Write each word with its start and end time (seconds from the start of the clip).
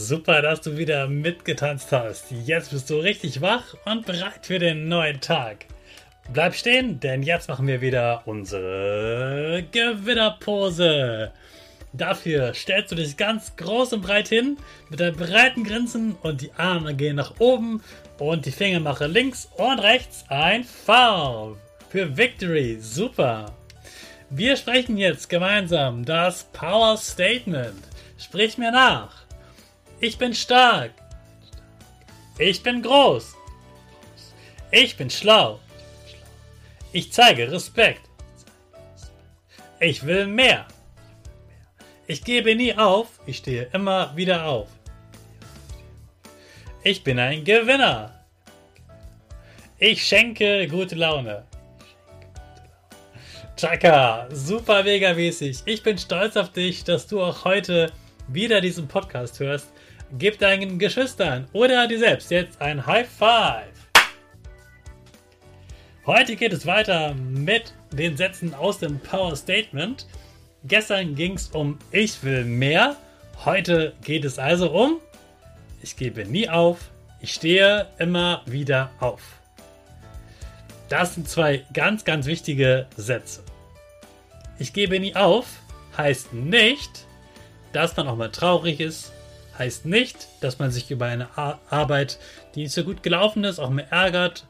Super, 0.00 0.42
dass 0.42 0.60
du 0.60 0.78
wieder 0.78 1.08
mitgetanzt 1.08 1.90
hast. 1.90 2.26
Jetzt 2.30 2.70
bist 2.70 2.88
du 2.88 2.98
richtig 2.98 3.40
wach 3.40 3.74
und 3.84 4.06
bereit 4.06 4.46
für 4.46 4.60
den 4.60 4.86
neuen 4.86 5.20
Tag. 5.20 5.66
Bleib 6.32 6.54
stehen, 6.54 7.00
denn 7.00 7.24
jetzt 7.24 7.48
machen 7.48 7.66
wir 7.66 7.80
wieder 7.80 8.22
unsere 8.24 9.64
Gewinnerpose. 9.72 11.32
Dafür 11.92 12.54
stellst 12.54 12.92
du 12.92 12.94
dich 12.94 13.16
ganz 13.16 13.56
groß 13.56 13.94
und 13.94 14.02
breit 14.02 14.28
hin 14.28 14.56
mit 14.88 15.00
deinen 15.00 15.16
breiten 15.16 15.64
Grinsen 15.64 16.14
und 16.22 16.42
die 16.42 16.52
Arme 16.52 16.94
gehen 16.94 17.16
nach 17.16 17.40
oben 17.40 17.82
und 18.20 18.46
die 18.46 18.52
Finger 18.52 18.78
machen 18.78 19.12
links 19.12 19.48
und 19.56 19.80
rechts 19.80 20.24
ein 20.28 20.62
V 20.62 21.56
für 21.90 22.16
Victory. 22.16 22.78
Super. 22.80 23.52
Wir 24.30 24.56
sprechen 24.56 24.96
jetzt 24.96 25.28
gemeinsam 25.28 26.04
das 26.04 26.44
Power 26.52 26.96
Statement. 26.96 27.82
Sprich 28.16 28.58
mir 28.58 28.70
nach. 28.70 29.27
Ich 30.00 30.16
bin 30.16 30.32
stark. 30.32 30.92
Ich 32.38 32.62
bin 32.62 32.82
groß. 32.82 33.34
Ich 34.70 34.96
bin 34.96 35.10
schlau. 35.10 35.58
Ich 36.92 37.12
zeige 37.12 37.50
Respekt. 37.50 38.02
Ich 39.80 40.06
will 40.06 40.26
mehr. 40.26 40.66
Ich 42.06 42.22
gebe 42.22 42.54
nie 42.54 42.74
auf. 42.74 43.08
Ich 43.26 43.38
stehe 43.38 43.68
immer 43.72 44.14
wieder 44.14 44.46
auf. 44.46 44.68
Ich 46.84 47.02
bin 47.02 47.18
ein 47.18 47.42
Gewinner. 47.42 48.24
Ich 49.78 50.06
schenke 50.06 50.68
gute 50.68 50.94
Laune. 50.94 51.44
Chaka, 53.56 54.28
super 54.30 54.84
mega 54.84 55.12
mäßig. 55.12 55.58
Ich 55.64 55.82
bin 55.82 55.98
stolz 55.98 56.36
auf 56.36 56.52
dich, 56.52 56.84
dass 56.84 57.08
du 57.08 57.20
auch 57.20 57.44
heute 57.44 57.92
wieder 58.28 58.60
diesen 58.60 58.86
Podcast 58.86 59.40
hörst. 59.40 59.72
Gib 60.16 60.38
deinen 60.38 60.78
Geschwistern 60.78 61.48
oder 61.52 61.86
dir 61.86 61.98
selbst 61.98 62.30
jetzt 62.30 62.60
ein 62.62 62.86
High 62.86 63.08
Five. 63.08 63.66
Heute 66.06 66.36
geht 66.36 66.54
es 66.54 66.64
weiter 66.64 67.14
mit 67.14 67.74
den 67.92 68.16
Sätzen 68.16 68.54
aus 68.54 68.78
dem 68.78 68.98
Power 69.00 69.36
Statement. 69.36 70.06
Gestern 70.64 71.14
ging 71.14 71.34
es 71.34 71.48
um 71.48 71.78
Ich 71.92 72.22
will 72.22 72.44
mehr. 72.44 72.96
Heute 73.44 73.92
geht 74.02 74.24
es 74.24 74.38
also 74.38 74.70
um 74.70 74.98
Ich 75.82 75.96
gebe 75.96 76.24
nie 76.24 76.48
auf. 76.48 76.90
Ich 77.20 77.34
stehe 77.34 77.88
immer 77.98 78.42
wieder 78.46 78.90
auf. 79.00 79.20
Das 80.88 81.14
sind 81.14 81.28
zwei 81.28 81.66
ganz, 81.74 82.04
ganz 82.04 82.24
wichtige 82.24 82.86
Sätze. 82.96 83.42
Ich 84.58 84.72
gebe 84.72 84.98
nie 84.98 85.14
auf 85.14 85.46
heißt 85.98 86.32
nicht, 86.32 87.04
dass 87.72 87.96
man 87.96 88.08
auch 88.08 88.16
mal 88.16 88.30
traurig 88.30 88.80
ist, 88.80 89.12
heißt 89.58 89.86
nicht, 89.86 90.28
dass 90.40 90.58
man 90.58 90.70
sich 90.70 90.90
über 90.90 91.06
eine 91.06 91.28
Arbeit, 91.36 92.18
die 92.54 92.62
nicht 92.62 92.72
so 92.72 92.84
gut 92.84 93.02
gelaufen 93.02 93.44
ist, 93.44 93.58
auch 93.58 93.70
mehr 93.70 93.90
ärgert 93.90 94.46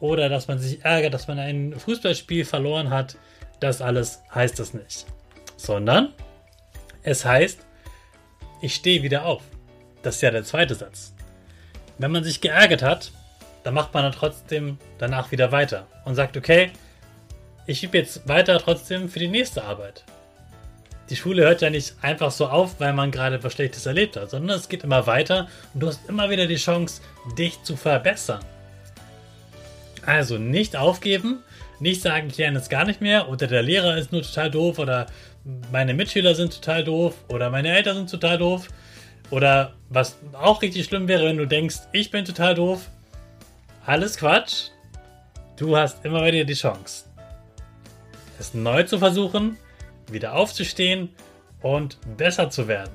oder 0.00 0.28
dass 0.28 0.48
man 0.48 0.58
sich 0.58 0.84
ärgert, 0.84 1.14
dass 1.14 1.28
man 1.28 1.38
ein 1.38 1.78
Fußballspiel 1.78 2.44
verloren 2.44 2.90
hat. 2.90 3.16
Das 3.60 3.80
alles 3.80 4.22
heißt 4.34 4.58
es 4.60 4.74
nicht. 4.74 5.06
Sondern 5.56 6.12
es 7.02 7.24
heißt, 7.24 7.64
ich 8.60 8.74
stehe 8.74 9.02
wieder 9.02 9.24
auf. 9.24 9.42
Das 10.02 10.16
ist 10.16 10.22
ja 10.22 10.30
der 10.30 10.44
zweite 10.44 10.74
Satz. 10.74 11.14
Wenn 11.98 12.10
man 12.10 12.24
sich 12.24 12.40
geärgert 12.40 12.82
hat, 12.82 13.12
dann 13.62 13.74
macht 13.74 13.94
man 13.94 14.02
dann 14.02 14.12
trotzdem 14.12 14.78
danach 14.98 15.30
wieder 15.30 15.52
weiter 15.52 15.86
und 16.04 16.16
sagt, 16.16 16.36
okay, 16.36 16.70
ich 17.66 17.84
übe 17.84 17.98
jetzt 17.98 18.28
weiter 18.28 18.58
trotzdem 18.58 19.08
für 19.08 19.20
die 19.20 19.28
nächste 19.28 19.62
Arbeit 19.62 20.04
die 21.10 21.16
Schule 21.16 21.42
hört 21.44 21.62
ja 21.62 21.70
nicht 21.70 21.94
einfach 22.00 22.30
so 22.30 22.46
auf, 22.46 22.80
weil 22.80 22.92
man 22.92 23.10
gerade 23.10 23.42
was 23.42 23.52
Schlechtes 23.52 23.86
erlebt 23.86 24.16
hat, 24.16 24.30
sondern 24.30 24.56
es 24.56 24.68
geht 24.68 24.84
immer 24.84 25.06
weiter 25.06 25.48
und 25.74 25.80
du 25.82 25.88
hast 25.88 26.08
immer 26.08 26.30
wieder 26.30 26.46
die 26.46 26.56
Chance, 26.56 27.02
dich 27.36 27.62
zu 27.62 27.76
verbessern. 27.76 28.44
Also 30.04 30.38
nicht 30.38 30.76
aufgeben, 30.76 31.42
nicht 31.80 32.02
sagen, 32.02 32.28
ich 32.28 32.38
lerne 32.38 32.58
es 32.58 32.68
gar 32.68 32.84
nicht 32.84 33.00
mehr 33.00 33.28
oder 33.28 33.46
der 33.46 33.62
Lehrer 33.62 33.96
ist 33.96 34.12
nur 34.12 34.22
total 34.22 34.50
doof 34.50 34.78
oder 34.78 35.06
meine 35.70 35.94
Mitschüler 35.94 36.34
sind 36.34 36.54
total 36.54 36.84
doof 36.84 37.14
oder 37.28 37.50
meine 37.50 37.74
Eltern 37.74 37.96
sind 37.96 38.10
total 38.10 38.38
doof 38.38 38.68
oder 39.30 39.74
was 39.88 40.16
auch 40.32 40.62
richtig 40.62 40.84
schlimm 40.84 41.08
wäre, 41.08 41.24
wenn 41.26 41.38
du 41.38 41.46
denkst, 41.46 41.76
ich 41.92 42.10
bin 42.10 42.24
total 42.24 42.54
doof. 42.54 42.88
Alles 43.84 44.16
Quatsch. 44.16 44.68
Du 45.56 45.76
hast 45.76 46.04
immer 46.04 46.24
wieder 46.24 46.44
die 46.44 46.54
Chance, 46.54 47.04
es 48.38 48.54
neu 48.54 48.82
zu 48.84 48.98
versuchen 48.98 49.56
wieder 50.12 50.34
aufzustehen 50.34 51.10
und 51.60 51.98
besser 52.16 52.50
zu 52.50 52.68
werden. 52.68 52.92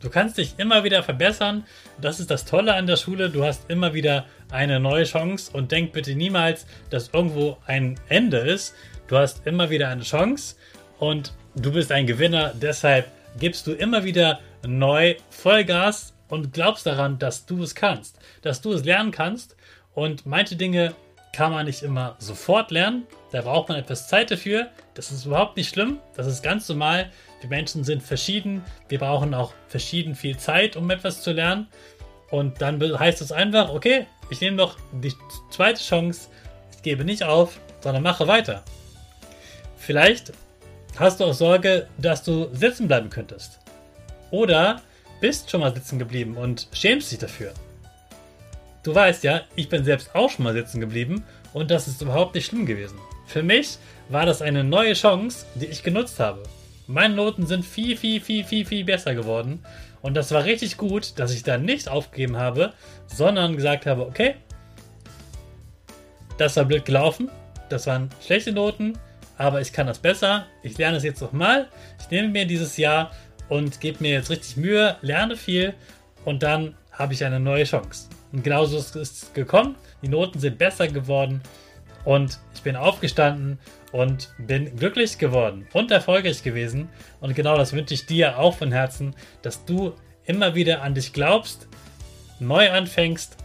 Du 0.00 0.10
kannst 0.10 0.36
dich 0.36 0.54
immer 0.58 0.84
wieder 0.84 1.02
verbessern. 1.02 1.64
Das 1.98 2.20
ist 2.20 2.30
das 2.30 2.44
Tolle 2.44 2.74
an 2.74 2.86
der 2.86 2.96
Schule. 2.96 3.30
Du 3.30 3.42
hast 3.42 3.70
immer 3.70 3.94
wieder 3.94 4.26
eine 4.50 4.78
neue 4.78 5.04
Chance 5.04 5.50
und 5.52 5.72
denk 5.72 5.92
bitte 5.92 6.14
niemals, 6.14 6.66
dass 6.90 7.08
irgendwo 7.08 7.56
ein 7.66 7.98
Ende 8.08 8.36
ist. 8.36 8.74
Du 9.06 9.16
hast 9.16 9.46
immer 9.46 9.70
wieder 9.70 9.88
eine 9.88 10.02
Chance 10.02 10.56
und 10.98 11.32
du 11.54 11.72
bist 11.72 11.90
ein 11.90 12.06
Gewinner. 12.06 12.52
Deshalb 12.54 13.06
gibst 13.38 13.66
du 13.66 13.72
immer 13.72 14.04
wieder 14.04 14.40
neu 14.66 15.16
Vollgas 15.30 16.14
und 16.28 16.52
glaubst 16.52 16.84
daran, 16.84 17.18
dass 17.18 17.46
du 17.46 17.62
es 17.62 17.74
kannst, 17.74 18.18
dass 18.42 18.60
du 18.60 18.72
es 18.72 18.84
lernen 18.84 19.10
kannst. 19.10 19.56
Und 19.94 20.26
manche 20.26 20.56
Dinge 20.56 20.94
kann 21.34 21.50
man 21.50 21.66
nicht 21.66 21.82
immer 21.82 22.14
sofort 22.20 22.70
lernen. 22.70 23.06
Da 23.32 23.42
braucht 23.42 23.68
man 23.68 23.76
etwas 23.76 24.06
Zeit 24.06 24.30
dafür. 24.30 24.68
Das 24.94 25.10
ist 25.10 25.26
überhaupt 25.26 25.56
nicht 25.56 25.68
schlimm. 25.68 25.98
Das 26.14 26.28
ist 26.28 26.42
ganz 26.42 26.68
normal. 26.68 27.10
Die 27.42 27.48
Menschen 27.48 27.82
sind 27.82 28.02
verschieden. 28.02 28.62
Wir 28.88 29.00
brauchen 29.00 29.34
auch 29.34 29.52
verschieden 29.66 30.14
viel 30.14 30.36
Zeit, 30.36 30.76
um 30.76 30.88
etwas 30.90 31.22
zu 31.22 31.32
lernen. 31.32 31.66
Und 32.30 32.62
dann 32.62 32.80
heißt 32.80 33.20
es 33.20 33.32
einfach, 33.32 33.70
okay, 33.70 34.06
ich 34.30 34.40
nehme 34.40 34.58
doch 34.58 34.78
die 34.92 35.12
zweite 35.50 35.82
Chance. 35.82 36.28
Ich 36.72 36.82
gebe 36.82 37.04
nicht 37.04 37.24
auf, 37.24 37.58
sondern 37.80 38.04
mache 38.04 38.28
weiter. 38.28 38.62
Vielleicht 39.76 40.32
hast 40.96 41.18
du 41.18 41.24
auch 41.24 41.34
Sorge, 41.34 41.88
dass 41.98 42.22
du 42.22 42.48
sitzen 42.54 42.86
bleiben 42.86 43.10
könntest. 43.10 43.58
Oder 44.30 44.80
bist 45.20 45.50
schon 45.50 45.60
mal 45.60 45.74
sitzen 45.74 45.98
geblieben 45.98 46.36
und 46.36 46.68
schämst 46.72 47.10
dich 47.10 47.18
dafür. 47.18 47.52
Du 48.84 48.94
weißt 48.94 49.24
ja, 49.24 49.40
ich 49.56 49.70
bin 49.70 49.82
selbst 49.82 50.14
auch 50.14 50.28
schon 50.28 50.44
mal 50.44 50.52
sitzen 50.52 50.78
geblieben 50.78 51.24
und 51.54 51.70
das 51.70 51.88
ist 51.88 52.02
überhaupt 52.02 52.34
nicht 52.34 52.44
schlimm 52.44 52.66
gewesen. 52.66 52.98
Für 53.26 53.42
mich 53.42 53.78
war 54.10 54.26
das 54.26 54.42
eine 54.42 54.62
neue 54.62 54.92
Chance, 54.92 55.46
die 55.54 55.66
ich 55.66 55.82
genutzt 55.82 56.20
habe. 56.20 56.42
Meine 56.86 57.14
Noten 57.14 57.46
sind 57.46 57.64
viel, 57.64 57.96
viel, 57.96 58.20
viel, 58.20 58.44
viel, 58.44 58.66
viel 58.66 58.84
besser 58.84 59.14
geworden. 59.14 59.64
Und 60.02 60.12
das 60.12 60.32
war 60.32 60.44
richtig 60.44 60.76
gut, 60.76 61.18
dass 61.18 61.32
ich 61.32 61.42
da 61.42 61.56
nicht 61.56 61.88
aufgegeben 61.88 62.36
habe, 62.36 62.74
sondern 63.06 63.56
gesagt 63.56 63.86
habe, 63.86 64.02
okay, 64.02 64.34
das 66.36 66.54
war 66.56 66.66
blöd 66.66 66.84
gelaufen, 66.84 67.30
das 67.70 67.86
waren 67.86 68.10
schlechte 68.20 68.52
Noten, 68.52 68.98
aber 69.38 69.62
ich 69.62 69.72
kann 69.72 69.86
das 69.86 69.98
besser, 69.98 70.46
ich 70.62 70.76
lerne 70.76 70.98
es 70.98 71.04
jetzt 71.04 71.22
nochmal, 71.22 71.68
ich 72.00 72.10
nehme 72.10 72.28
mir 72.28 72.46
dieses 72.46 72.76
Jahr 72.76 73.12
und 73.48 73.80
gebe 73.80 74.02
mir 74.02 74.12
jetzt 74.12 74.28
richtig 74.28 74.58
Mühe, 74.58 74.96
lerne 75.00 75.36
viel 75.36 75.72
und 76.26 76.42
dann 76.42 76.74
habe 76.92 77.14
ich 77.14 77.24
eine 77.24 77.40
neue 77.40 77.64
Chance. 77.64 78.10
Und 78.34 78.42
genauso 78.42 78.78
ist 78.78 78.96
es 78.96 79.32
gekommen. 79.32 79.76
Die 80.02 80.08
Noten 80.08 80.40
sind 80.40 80.58
besser 80.58 80.88
geworden 80.88 81.40
und 82.04 82.40
ich 82.52 82.62
bin 82.62 82.74
aufgestanden 82.74 83.60
und 83.92 84.34
bin 84.38 84.74
glücklich 84.76 85.18
geworden 85.18 85.68
und 85.72 85.92
erfolgreich 85.92 86.42
gewesen. 86.42 86.88
Und 87.20 87.36
genau 87.36 87.56
das 87.56 87.72
wünsche 87.72 87.94
ich 87.94 88.06
dir 88.06 88.36
auch 88.40 88.56
von 88.56 88.72
Herzen, 88.72 89.14
dass 89.42 89.64
du 89.64 89.92
immer 90.26 90.56
wieder 90.56 90.82
an 90.82 90.94
dich 90.94 91.12
glaubst, 91.12 91.68
neu 92.40 92.72
anfängst 92.72 93.36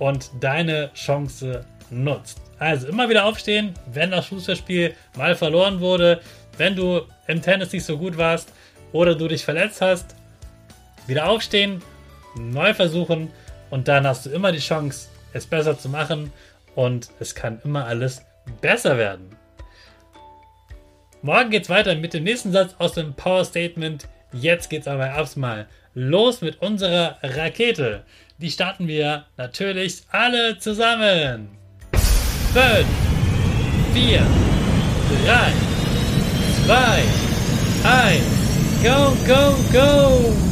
und 0.00 0.28
deine 0.40 0.90
Chance 0.94 1.64
nutzt. 1.90 2.40
Also 2.58 2.88
immer 2.88 3.08
wieder 3.08 3.26
aufstehen, 3.26 3.74
wenn 3.92 4.10
das 4.10 4.26
Fußballspiel 4.26 4.92
mal 5.16 5.36
verloren 5.36 5.78
wurde, 5.78 6.20
wenn 6.58 6.74
du 6.74 7.02
im 7.28 7.42
Tennis 7.42 7.72
nicht 7.72 7.84
so 7.84 7.96
gut 7.96 8.18
warst 8.18 8.52
oder 8.90 9.14
du 9.14 9.28
dich 9.28 9.44
verletzt 9.44 9.80
hast, 9.80 10.16
wieder 11.06 11.28
aufstehen, 11.28 11.80
neu 12.34 12.74
versuchen 12.74 13.30
und 13.76 13.88
dann 13.88 14.06
hast 14.06 14.24
du 14.24 14.30
immer 14.30 14.52
die 14.52 14.58
Chance, 14.58 15.08
es 15.34 15.44
besser 15.44 15.78
zu 15.78 15.90
machen 15.90 16.32
und 16.74 17.10
es 17.20 17.34
kann 17.34 17.60
immer 17.62 17.84
alles 17.84 18.22
besser 18.62 18.96
werden. 18.96 19.36
Morgen 21.20 21.50
geht's 21.50 21.68
weiter 21.68 21.94
mit 21.94 22.14
dem 22.14 22.24
nächsten 22.24 22.52
Satz 22.52 22.74
aus 22.78 22.92
dem 22.92 23.12
Power 23.12 23.44
Statement. 23.44 24.08
Jetzt 24.32 24.70
geht's 24.70 24.88
aber 24.88 25.08
erstmal 25.08 25.66
los 25.92 26.40
mit 26.40 26.62
unserer 26.62 27.18
Rakete. 27.22 28.04
Die 28.38 28.50
starten 28.50 28.88
wir 28.88 29.26
natürlich 29.36 30.04
alle 30.08 30.56
zusammen. 30.56 31.50
5, 32.54 32.86
4, 33.92 34.26
3, 35.26 35.52
2, 36.64 37.02
1, 37.84 38.24
go, 38.82 39.16
go, 39.26 39.54
go! 39.70 40.45